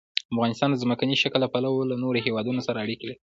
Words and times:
افغانستان 0.33 0.69
د 0.71 0.75
ځمکنی 0.83 1.15
شکل 1.23 1.39
له 1.43 1.49
پلوه 1.53 1.83
له 1.91 1.95
نورو 2.03 2.23
هېوادونو 2.27 2.61
سره 2.67 2.81
اړیکې 2.83 3.05
لري. 3.07 3.17